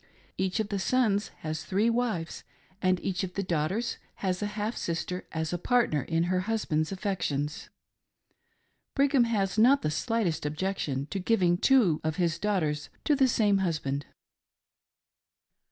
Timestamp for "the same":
13.15-13.59